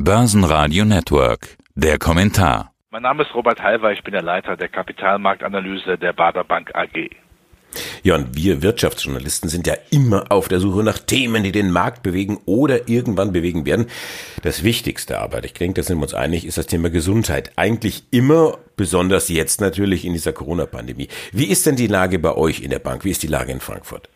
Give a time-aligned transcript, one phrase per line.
[0.00, 1.56] Börsenradio Network.
[1.74, 2.72] Der Kommentar.
[2.92, 7.10] Mein Name ist Robert Halver, ich bin der Leiter der Kapitalmarktanalyse der Bader Bank AG.
[8.04, 12.04] Ja, und wir Wirtschaftsjournalisten sind ja immer auf der Suche nach Themen, die den Markt
[12.04, 13.86] bewegen oder irgendwann bewegen werden.
[14.44, 17.50] Das Wichtigste aber, ich denke, da sind wir uns einig, ist das Thema Gesundheit.
[17.56, 21.08] Eigentlich immer, besonders jetzt natürlich in dieser Corona-Pandemie.
[21.32, 23.04] Wie ist denn die Lage bei euch in der Bank?
[23.04, 24.08] Wie ist die Lage in Frankfurt?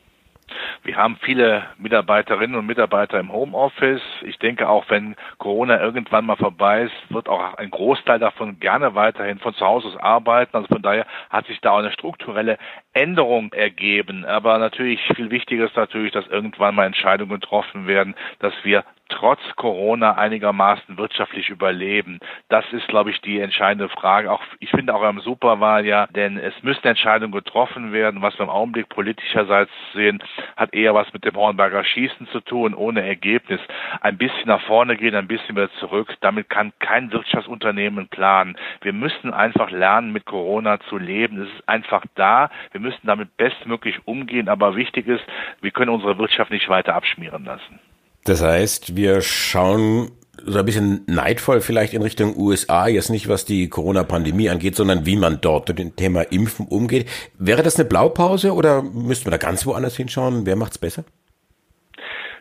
[0.85, 4.03] Wir haben viele Mitarbeiterinnen und Mitarbeiter im Homeoffice.
[4.23, 8.97] Ich denke auch, wenn Corona irgendwann mal vorbei ist, wird auch ein Großteil davon gerne
[8.97, 10.57] weiterhin von zu Hause aus arbeiten.
[10.57, 12.59] Also von daher hat sich da auch eine strukturelle
[12.95, 14.25] Änderung ergeben.
[14.25, 19.41] Aber natürlich viel wichtiger ist natürlich, dass irgendwann mal Entscheidungen getroffen werden, dass wir trotz
[19.57, 22.19] Corona einigermaßen wirtschaftlich überleben?
[22.49, 24.31] Das ist, glaube ich, die entscheidende Frage.
[24.33, 28.23] Auch ich finde auch am Superwahljahr, denn es müssen Entscheidungen getroffen werden.
[28.23, 30.23] Was wir im Augenblick politischerseits sehen,
[30.57, 33.61] hat eher was mit dem Hornberger Schießen zu tun, ohne Ergebnis.
[34.01, 36.15] Ein bisschen nach vorne gehen, ein bisschen wieder zurück.
[36.21, 38.57] Damit kann kein Wirtschaftsunternehmen planen.
[38.81, 41.43] Wir müssen einfach lernen, mit Corona zu leben.
[41.43, 42.51] Es ist einfach da.
[42.73, 44.49] Wir müssen damit bestmöglich umgehen.
[44.49, 45.25] Aber wichtig ist,
[45.61, 47.79] wir können unsere Wirtschaft nicht weiter abschmieren lassen.
[48.25, 50.13] Das heißt, wir schauen
[50.45, 55.07] so ein bisschen neidvoll vielleicht in Richtung USA, jetzt nicht was die Corona-Pandemie angeht, sondern
[55.07, 57.09] wie man dort mit dem Thema Impfen umgeht.
[57.39, 60.47] Wäre das eine Blaupause oder müssten wir da ganz woanders hinschauen?
[60.47, 61.05] Wer macht's besser?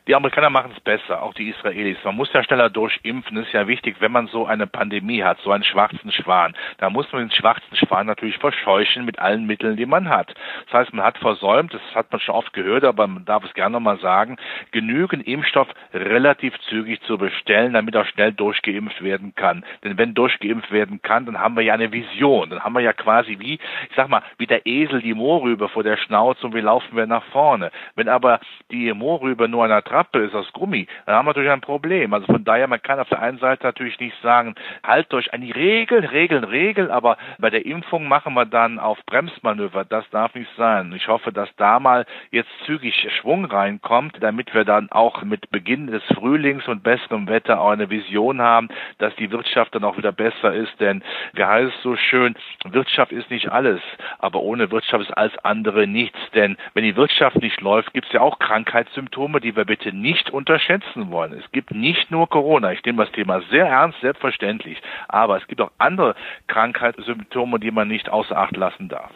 [0.08, 1.98] Die Amerikaner machen es besser, auch die Israelis.
[2.04, 3.36] Man muss ja schneller durchimpfen.
[3.36, 6.56] Das ist ja wichtig, wenn man so eine Pandemie hat, so einen schwarzen Schwan.
[6.80, 10.34] Da muss man den schwarzen Schwan natürlich verscheuchen mit allen Mitteln, die man hat.
[10.66, 13.54] Das heißt, man hat versäumt, das hat man schon oft gehört, aber man darf es
[13.54, 14.38] gerne nochmal sagen,
[14.72, 19.64] genügend Impfstoff relativ zügig zu bestellen, damit auch schnell durchgeimpft werden kann.
[19.84, 22.50] Denn wenn durchgeimpft werden kann, dann haben wir ja eine Vision.
[22.50, 25.84] Dann haben wir ja quasi wie, ich sag mal, wie der Esel die Mohrrübe vor
[25.84, 27.70] der Schnauze und wir laufen wir nach vorne.
[27.94, 28.40] Wenn aber
[28.72, 32.14] die Mohrrübe nur einer Trappe ist aus Gummi, dann haben wir natürlich ein Problem.
[32.14, 35.42] Also von daher, man kann auf der einen Seite natürlich nicht sagen, halt euch an
[35.42, 39.86] die Regeln, Regeln, Regeln, aber bei der Impfung machen wir dann auf Bremsmanöver.
[39.86, 40.92] Das darf nicht sein.
[40.96, 45.88] Ich hoffe, dass da mal jetzt zügig Schwung reinkommt, damit wir dann auch mit Beginn
[45.88, 50.12] des Frühlings und besserem Wetter auch eine Vision haben, dass die Wirtschaft dann auch wieder
[50.12, 50.80] besser ist.
[50.80, 51.04] Denn
[51.34, 53.82] wie heißt es so schön, Wirtschaft ist nicht alles,
[54.18, 56.18] aber ohne Wirtschaft ist alles andere nichts.
[56.34, 59.96] Denn wenn die Wirtschaft nicht läuft, gibt es ja auch Krankheitssymptome, die wir bitte bitte
[59.96, 61.34] nicht unterschätzen wollen.
[61.34, 62.72] Es gibt nicht nur Corona.
[62.72, 64.78] Ich nehme das Thema sehr ernst, selbstverständlich.
[65.08, 66.16] Aber es gibt auch andere
[66.48, 69.12] Krankheitssymptome, die man nicht außer Acht lassen darf.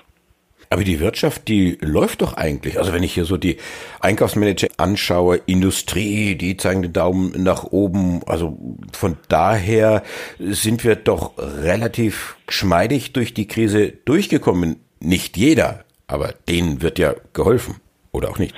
[0.69, 2.79] Aber die Wirtschaft, die läuft doch eigentlich.
[2.79, 3.57] Also wenn ich hier so die
[3.99, 8.21] Einkaufsmanager anschaue, Industrie, die zeigen den Daumen nach oben.
[8.25, 8.57] Also
[8.91, 10.01] von daher
[10.39, 14.77] sind wir doch relativ geschmeidig durch die Krise durchgekommen.
[14.99, 17.75] Nicht jeder, aber denen wird ja geholfen.
[18.11, 18.55] Oder auch nicht.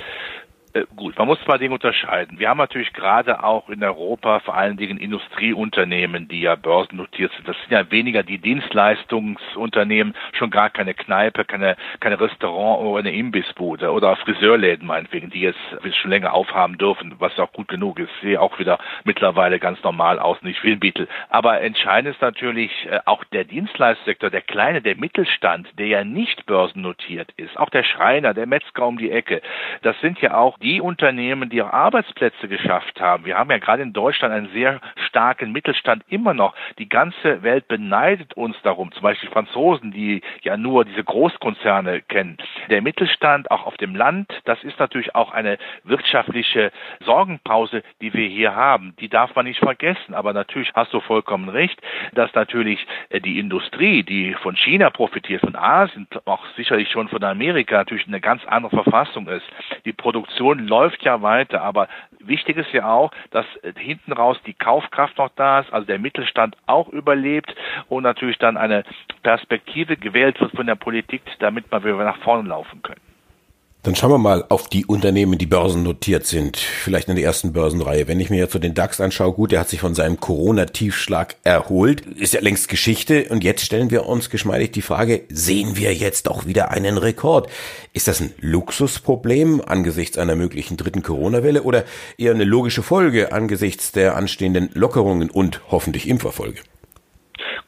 [0.78, 2.38] Äh, gut, man muss zwei Dinge unterscheiden.
[2.38, 7.48] Wir haben natürlich gerade auch in Europa vor allen Dingen Industrieunternehmen, die ja börsennotiert sind.
[7.48, 13.12] Das sind ja weniger die Dienstleistungsunternehmen, schon gar keine Kneipe, keine, keine Restaurant oder eine
[13.12, 15.58] Imbissbude oder Friseurläden meinetwegen, die jetzt
[16.00, 18.10] schon länger aufhaben dürfen, was auch gut genug ist.
[18.20, 21.08] Sehe auch wieder mittlerweile ganz normal aus, nicht viel Beetle.
[21.28, 26.46] Aber entscheidend ist natürlich äh, auch der Dienstleistungssektor, der kleine, der Mittelstand, der ja nicht
[26.46, 27.58] börsennotiert ist.
[27.58, 29.40] Auch der Schreiner, der Metzger um die Ecke.
[29.82, 33.24] Das sind ja auch die die Unternehmen, die auch Arbeitsplätze geschafft haben.
[33.24, 36.54] Wir haben ja gerade in Deutschland einen sehr starken Mittelstand immer noch.
[36.78, 42.36] Die ganze Welt beneidet uns darum, zum Beispiel Franzosen, die ja nur diese Großkonzerne kennen.
[42.68, 48.28] Der Mittelstand auch auf dem Land, das ist natürlich auch eine wirtschaftliche Sorgenpause, die wir
[48.28, 48.94] hier haben.
[49.00, 50.12] Die darf man nicht vergessen.
[50.12, 51.80] Aber natürlich hast du vollkommen recht,
[52.12, 57.24] dass natürlich äh, die Industrie, die von China profitiert, von Asien, auch sicherlich schon von
[57.24, 59.46] Amerika, natürlich eine ganz andere Verfassung ist.
[59.86, 61.88] Die Produktion läuft ja weiter, aber
[62.20, 65.98] wichtig ist ja auch, dass äh, hinten raus die Kaufkraft noch da ist, also der
[65.98, 67.54] Mittelstand auch überlebt
[67.88, 68.84] und natürlich dann eine
[69.22, 73.07] Perspektive gewählt wird von der Politik, damit wir nach vorne laufen können.
[73.88, 76.58] Dann schauen wir mal auf die Unternehmen, die börsennotiert sind.
[76.58, 78.06] Vielleicht in der ersten Börsenreihe.
[78.06, 81.36] Wenn ich mir jetzt so den DAX anschaue, gut, der hat sich von seinem Corona-Tiefschlag
[81.42, 82.02] erholt.
[82.02, 83.30] Ist ja längst Geschichte.
[83.30, 87.48] Und jetzt stellen wir uns geschmeidig die Frage, sehen wir jetzt auch wieder einen Rekord?
[87.94, 91.86] Ist das ein Luxusproblem angesichts einer möglichen dritten Corona-Welle oder
[92.18, 96.58] eher eine logische Folge angesichts der anstehenden Lockerungen und hoffentlich Impferfolge?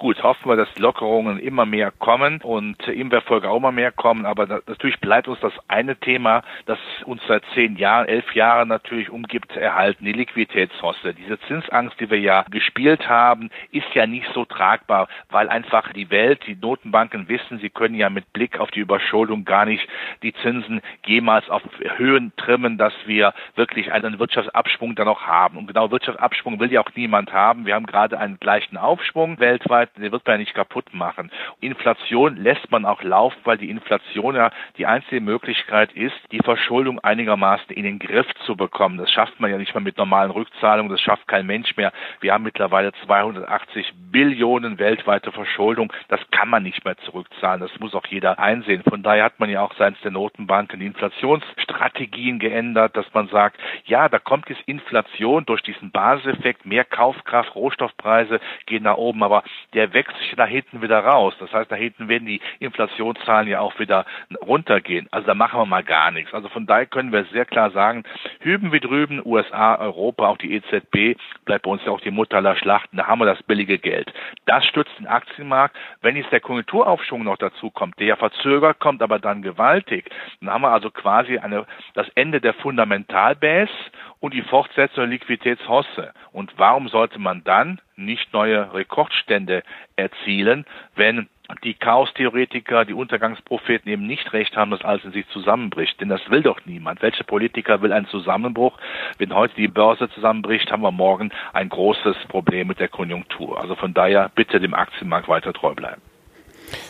[0.01, 4.25] Gut, hoffen wir, dass Lockerungen immer mehr kommen und Impffolge auch immer mehr kommen.
[4.25, 9.11] Aber natürlich bleibt uns das eine Thema, das uns seit zehn Jahren, elf Jahren natürlich
[9.11, 11.13] umgibt, erhalten, die Liquiditätshoste.
[11.13, 16.09] Diese Zinsangst, die wir ja gespielt haben, ist ja nicht so tragbar, weil einfach die
[16.09, 19.87] Welt, die Notenbanken wissen, sie können ja mit Blick auf die Überschuldung gar nicht
[20.23, 21.61] die Zinsen jemals auf
[21.97, 25.59] Höhen trimmen, dass wir wirklich einen Wirtschaftsabschwung dann noch haben.
[25.59, 27.67] Und genau Wirtschaftsabschwung will ja auch niemand haben.
[27.67, 31.31] Wir haben gerade einen gleichen Aufschwung weltweit Seite, der wird man ja nicht kaputt machen.
[31.61, 36.99] Inflation lässt man auch laufen, weil die Inflation ja die einzige Möglichkeit ist, die Verschuldung
[37.01, 38.99] einigermaßen in den Griff zu bekommen.
[38.99, 41.93] Das schafft man ja nicht mal mit normalen Rückzahlungen, das schafft kein Mensch mehr.
[42.21, 45.93] Wir haben mittlerweile 280 Billionen weltweite Verschuldung.
[46.09, 47.61] Das kann man nicht mehr zurückzahlen.
[47.61, 48.83] Das muss auch jeder einsehen.
[48.89, 53.59] Von daher hat man ja auch seitens der Notenbanken die Inflationsstrategien geändert, dass man sagt,
[53.85, 59.43] ja, da kommt jetzt Inflation durch diesen Basiseffekt, mehr Kaufkraft, Rohstoffpreise gehen nach oben, aber
[59.75, 61.35] der der wächst sich nach hinten wieder raus.
[61.41, 64.05] Das heißt, nach hinten werden die Inflationszahlen ja auch wieder
[64.47, 65.09] runtergehen.
[65.11, 66.35] Also da machen wir mal gar nichts.
[66.35, 68.05] Also von daher können wir sehr klar sagen,
[68.41, 72.37] hüben wie drüben, USA, Europa, auch die EZB, bleibt bei uns ja auch die Mutter
[72.37, 74.13] aller Schlachten, da haben wir das billige Geld.
[74.45, 75.75] Das stützt den Aktienmarkt.
[76.03, 80.11] Wenn jetzt der Konjunkturaufschwung noch dazu kommt, der ja verzögert kommt, aber dann gewaltig,
[80.41, 83.73] dann haben wir also quasi eine, das Ende der Fundamentalbase
[84.19, 86.13] und die Fortsetzung der Liquiditätshosse.
[86.33, 89.63] Und warum sollte man dann nicht neue Rekordstände
[89.97, 90.65] erzielen,
[90.97, 91.29] wenn
[91.65, 96.01] die Chaos-Theoretiker, die Untergangspropheten eben nicht recht haben, dass alles in sich zusammenbricht.
[96.01, 97.03] Denn das will doch niemand.
[97.03, 98.79] Welcher Politiker will einen Zusammenbruch?
[99.19, 103.61] Wenn heute die Börse zusammenbricht, haben wir morgen ein großes Problem mit der Konjunktur.
[103.61, 106.03] Also von daher bitte dem Aktienmarkt weiter treu bleiben.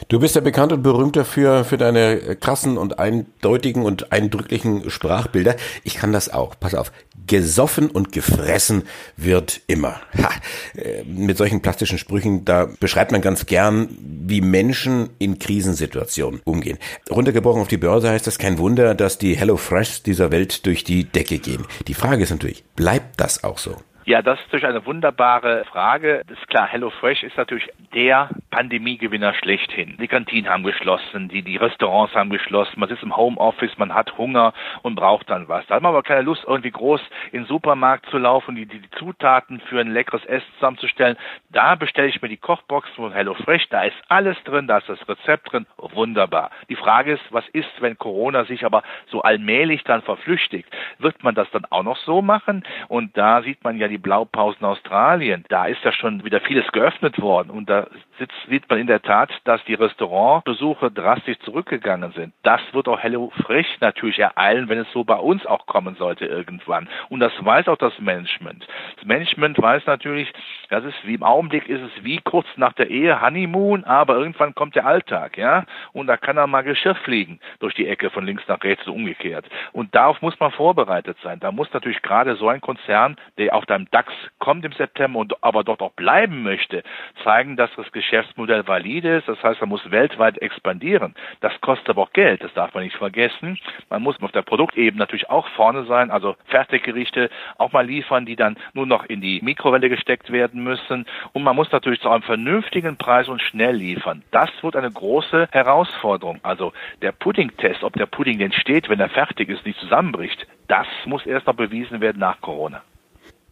[0.08, 5.56] Du bist ja bekannt und berühmt dafür, für deine krassen und eindeutigen und eindrücklichen Sprachbilder.
[5.84, 6.54] Ich kann das auch.
[6.58, 6.92] Pass auf.
[7.26, 8.84] Gesoffen und gefressen
[9.16, 10.00] wird immer.
[10.20, 10.30] Ha.
[10.74, 16.78] Äh, mit solchen plastischen Sprüchen, da beschreibt man ganz gern, wie Menschen in Krisensituationen umgehen.
[17.08, 20.82] Runtergebrochen auf die Börse heißt das kein Wunder, dass die Hello Fresh dieser Welt durch
[20.82, 21.66] die Decke gehen.
[21.86, 23.76] Die Frage ist natürlich, bleibt das auch so?
[24.06, 26.22] Ja, das ist natürlich eine wunderbare Frage.
[26.26, 29.98] Das ist klar, HelloFresh ist natürlich der Pandemiegewinner schlechthin.
[30.00, 34.16] Die Kantinen haben geschlossen, die, die Restaurants haben geschlossen, man sitzt im Homeoffice, man hat
[34.16, 35.66] Hunger und braucht dann was.
[35.66, 37.00] Da hat man aber keine Lust, irgendwie groß
[37.32, 41.18] in den Supermarkt zu laufen, die, die Zutaten für ein leckeres Essen zusammenzustellen.
[41.50, 45.06] Da bestelle ich mir die Kochbox von HelloFresh, da ist alles drin, da ist das
[45.08, 46.50] Rezept drin, wunderbar.
[46.70, 50.68] Die Frage ist, was ist, wenn Corona sich aber so allmählich dann verflüchtigt?
[50.98, 52.64] Wird man das dann auch noch so machen?
[52.88, 57.20] Und da sieht man ja die Blaupausen Australien, da ist ja schon wieder vieles geöffnet
[57.20, 57.86] worden und da
[58.18, 62.32] sitzt, sieht man in der Tat, dass die Restaurantbesuche drastisch zurückgegangen sind.
[62.42, 66.26] Das wird auch Hello Fresh natürlich ereilen, wenn es so bei uns auch kommen sollte
[66.26, 66.88] irgendwann.
[67.08, 68.66] Und das weiß auch das Management.
[68.96, 70.32] Das Management weiß natürlich,
[70.68, 74.54] das ist wie im Augenblick ist es wie kurz nach der Ehe Honeymoon, aber irgendwann
[74.54, 78.24] kommt der Alltag, ja, und da kann dann mal Geschirr fliegen durch die Ecke von
[78.24, 79.46] links nach rechts und umgekehrt.
[79.72, 81.40] Und darauf muss man vorbereitet sein.
[81.40, 85.42] Da muss natürlich gerade so ein Konzern, der auch beim DAX kommt im September und
[85.42, 86.82] aber dort auch bleiben möchte,
[87.24, 89.28] zeigen, dass das Geschäftsmodell valide ist.
[89.28, 91.14] Das heißt, man muss weltweit expandieren.
[91.40, 93.58] Das kostet aber auch Geld, das darf man nicht vergessen.
[93.88, 98.36] Man muss auf der Produktebene natürlich auch vorne sein, also Fertiggerichte auch mal liefern, die
[98.36, 101.06] dann nur noch in die Mikrowelle gesteckt werden müssen.
[101.32, 104.22] Und man muss natürlich zu einem vernünftigen Preis und schnell liefern.
[104.30, 106.40] Das wird eine große Herausforderung.
[106.42, 106.72] Also
[107.02, 111.24] der Pudding-Test, ob der Pudding denn steht, wenn er fertig ist, nicht zusammenbricht, das muss
[111.26, 112.82] erst noch bewiesen werden nach Corona.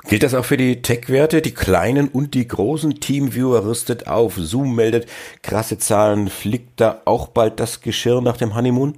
[0.05, 1.43] Gilt das auch für die Tech-Werte?
[1.43, 4.35] Die kleinen und die großen Teamviewer rüstet auf.
[4.37, 5.07] Zoom meldet
[5.43, 6.29] krasse Zahlen.
[6.29, 8.97] Fliegt da auch bald das Geschirr nach dem Honeymoon?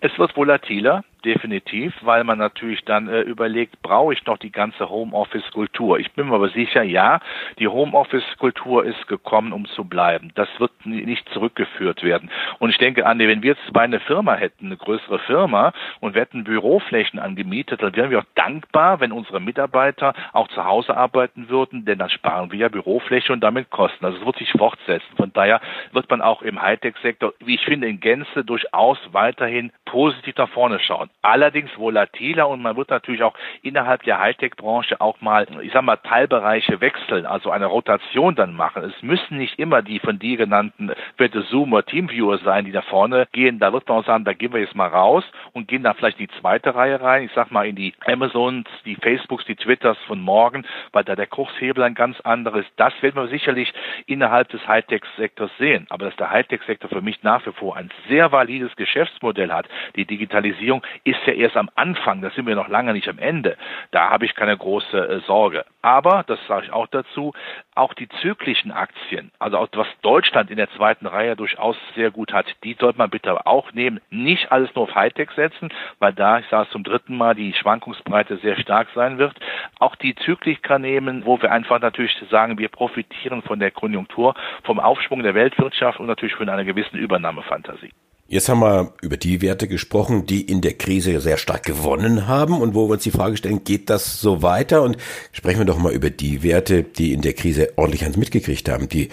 [0.00, 4.88] Es wird volatiler definitiv, weil man natürlich dann äh, überlegt, brauche ich noch die ganze
[4.88, 5.98] Homeoffice-Kultur?
[5.98, 7.20] Ich bin mir aber sicher, ja,
[7.58, 10.30] die Homeoffice-Kultur ist gekommen, um zu bleiben.
[10.34, 12.30] Das wird nicht zurückgeführt werden.
[12.58, 16.14] Und ich denke, Andi, wenn wir jetzt bei einer Firma hätten, eine größere Firma, und
[16.14, 20.96] wir hätten Büroflächen angemietet, dann wären wir auch dankbar, wenn unsere Mitarbeiter auch zu Hause
[20.96, 24.04] arbeiten würden, denn dann sparen wir ja Bürofläche und damit Kosten.
[24.04, 25.16] Also es wird sich fortsetzen.
[25.16, 25.60] Von daher
[25.92, 30.78] wird man auch im Hightech-Sektor, wie ich finde, in Gänze durchaus weiterhin positiv nach vorne
[30.80, 35.82] schauen allerdings volatiler und man wird natürlich auch innerhalb der Hightech-Branche auch mal, ich sag
[35.82, 38.84] mal, Teilbereiche wechseln, also eine Rotation dann machen.
[38.84, 42.82] Es müssen nicht immer die von dir genannten Wette Zoom oder Teamviewer sein, die da
[42.82, 43.58] vorne gehen.
[43.58, 46.20] Da wird man auch sagen, da gehen wir jetzt mal raus und gehen da vielleicht
[46.20, 47.24] in die zweite Reihe rein.
[47.24, 51.26] Ich sag mal in die Amazons, die Facebooks, die Twitters von morgen, weil da der
[51.26, 52.64] Kurshebel ein ganz anderes.
[52.76, 53.72] Das werden wir sicherlich
[54.06, 55.86] innerhalb des Hightech-Sektors sehen.
[55.90, 60.04] Aber dass der Hightech-Sektor für mich nach wie vor ein sehr valides Geschäftsmodell hat, die
[60.04, 63.56] Digitalisierung ist ja erst am Anfang, da sind wir noch lange nicht am Ende.
[63.90, 65.64] Da habe ich keine große äh, Sorge.
[65.82, 67.32] Aber, das sage ich auch dazu,
[67.74, 72.32] auch die zyklischen Aktien, also auch was Deutschland in der zweiten Reihe durchaus sehr gut
[72.32, 74.00] hat, die sollte man bitte auch nehmen.
[74.10, 77.52] Nicht alles nur auf Hightech setzen, weil da, ich sage es zum dritten Mal, die
[77.52, 79.34] Schwankungsbreite sehr stark sein wird.
[79.78, 84.34] Auch die Zyklika nehmen, wo wir einfach natürlich sagen, wir profitieren von der Konjunktur,
[84.64, 87.92] vom Aufschwung der Weltwirtschaft und natürlich von einer gewissen Übernahmefantasie.
[88.28, 92.60] Jetzt haben wir über die Werte gesprochen, die in der Krise sehr stark gewonnen haben
[92.60, 94.82] und wo wir uns die Frage stellen, geht das so weiter?
[94.82, 94.96] Und
[95.30, 98.88] sprechen wir doch mal über die Werte, die in der Krise ordentlich ans mitgekriegt haben.
[98.88, 99.10] Die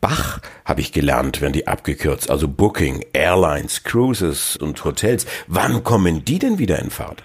[0.00, 5.26] Bach, habe ich gelernt, werden die abgekürzt, also Booking, Airlines, Cruises und Hotels.
[5.46, 7.22] Wann kommen die denn wieder in Fahrt?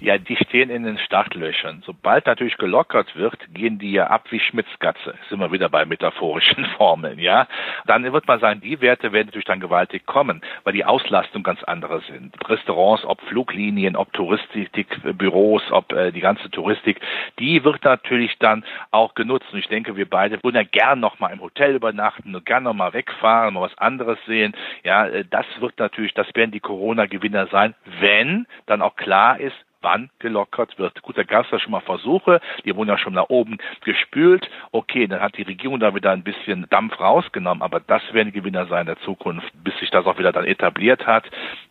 [0.00, 1.82] Ja, die stehen in den Startlöchern.
[1.84, 5.14] Sobald natürlich gelockert wird, gehen die ja ab wie Schmitzkatze.
[5.28, 7.46] Sind wir wieder bei metaphorischen Formeln, ja.
[7.84, 11.62] Dann wird man sagen, die Werte werden natürlich dann gewaltig kommen, weil die Auslastung ganz
[11.64, 12.34] andere sind.
[12.48, 16.98] Restaurants, ob Fluglinien, ob Touristikbüros, ob äh, die ganze Touristik,
[17.38, 19.52] die wird natürlich dann auch genutzt.
[19.52, 22.62] Und ich denke, wir beide würden ja gern noch mal im Hotel übernachten und gern
[22.62, 24.56] noch mal wegfahren, mal was anderes sehen.
[24.82, 29.56] Ja, äh, das wird natürlich, das werden die Corona-Gewinner sein, wenn dann auch klar ist,
[29.82, 31.02] wann gelockert wird.
[31.02, 34.48] Gut, da gab es ja schon mal Versuche, die wurden ja schon nach oben gespült.
[34.72, 38.66] Okay, dann hat die Regierung da wieder ein bisschen Dampf rausgenommen, aber das werden Gewinner
[38.66, 41.24] sein der Zukunft, bis sich das auch wieder dann etabliert hat.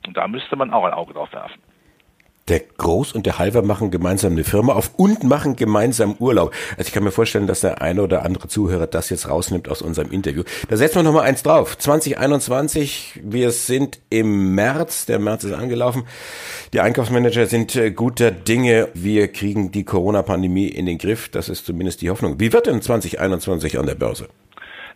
[0.06, 1.62] Und da müsste man auch ein Auge drauf werfen
[2.50, 6.54] der Groß und der Halver machen gemeinsam eine Firma auf und machen gemeinsam Urlaub.
[6.78, 9.82] Also ich kann mir vorstellen, dass der eine oder andere Zuhörer das jetzt rausnimmt aus
[9.82, 10.44] unserem Interview.
[10.68, 11.78] Da setzen wir noch mal eins drauf.
[11.78, 16.04] 2021, wir sind im März, der März ist angelaufen.
[16.74, 18.90] Die Einkaufsmanager sind äh, guter Dinge.
[18.94, 21.30] Wir kriegen die Corona-Pandemie in den Griff.
[21.30, 22.40] Das ist zumindest die Hoffnung.
[22.40, 24.28] Wie wird denn 2021 an der Börse?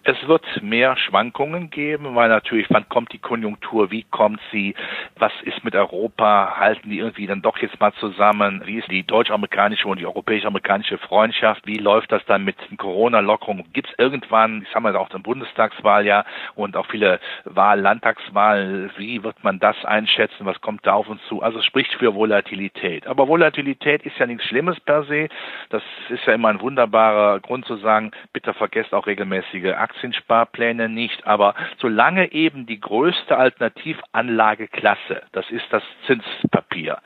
[0.06, 4.76] Es wird mehr Schwankungen geben, weil natürlich, wann kommt die Konjunktur, wie kommt sie,
[5.16, 9.08] was ist mit Europa, halten die irgendwie dann doch jetzt mal zusammen, wie ist die
[9.08, 14.64] deutsch-amerikanische und die europäisch-amerikanische Freundschaft, wie läuft das dann mit den Corona-Lockerungen, gibt es irgendwann,
[14.64, 19.86] ich sag mal auch den Bundestagswahljahr und auch viele Wahl, Landtagswahlen, wie wird man das
[19.86, 23.08] einschätzen, was kommt da auf uns zu, also spricht für Volatilität.
[23.08, 25.30] Aber Volatilität ist ja nichts Schlimmes per se,
[25.70, 30.90] das ist ja immer ein wunderbarer Grund zu sagen, bitte vergesst auch regelmäßige Aktien Aktiensparpläne
[30.90, 36.98] nicht, aber solange eben die größte Alternativanlageklasse, das ist das Zinspapier,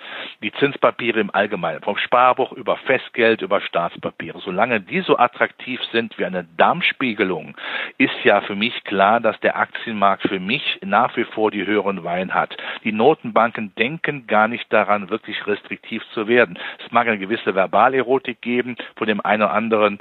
[0.42, 6.18] die Zinspapiere im Allgemeinen, vom Sparbuch über Festgeld, über Staatspapiere, solange die so attraktiv sind
[6.18, 7.56] wie eine Darmspiegelung,
[7.98, 12.04] ist ja für mich klar, dass der Aktienmarkt für mich nach wie vor die höheren
[12.04, 12.56] Wein hat.
[12.84, 16.58] Die Notenbanken denken gar nicht daran, wirklich restriktiv zu werden.
[16.84, 20.00] Es mag eine gewisse Verbalerotik geben von dem einen oder anderen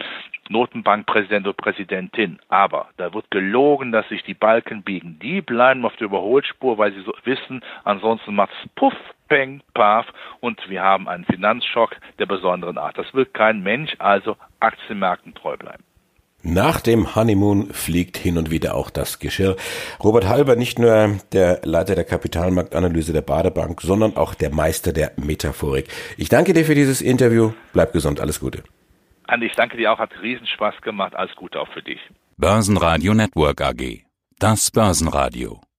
[0.50, 2.38] Notenbankpräsident oder Präsidentin.
[2.48, 5.18] Aber da wird gelogen, dass sich die Balken biegen.
[5.20, 8.94] Die bleiben auf der Überholspur, weil sie so wissen, ansonsten macht es Puff,
[9.28, 10.06] Peng, Paf
[10.40, 12.96] und wir haben einen Finanzschock der besonderen Art.
[12.96, 15.82] Das will kein Mensch, also Aktienmärkten treu bleiben.
[16.48, 19.56] Nach dem Honeymoon fliegt hin und wieder auch das Geschirr.
[20.02, 25.10] Robert Halber, nicht nur der Leiter der Kapitalmarktanalyse der Badebank, sondern auch der Meister der
[25.16, 25.88] Metaphorik.
[26.16, 27.50] Ich danke dir für dieses Interview.
[27.72, 28.20] Bleib gesund.
[28.20, 28.62] Alles Gute.
[29.28, 31.14] Andi, ich danke dir auch, hat Riesenspaß gemacht.
[31.14, 32.00] Alles Gute auch für dich.
[32.36, 34.04] Börsenradio Network AG.
[34.38, 35.66] Das Börsenradio.